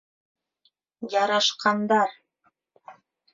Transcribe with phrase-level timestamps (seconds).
[1.15, 2.17] Ярашҡандар!..